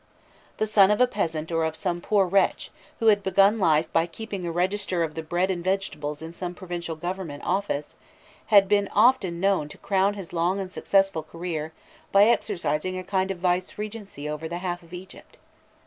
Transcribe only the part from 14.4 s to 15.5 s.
the half of Egypt.